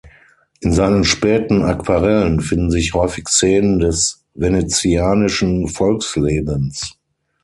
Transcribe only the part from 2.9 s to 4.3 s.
häufig Szenen des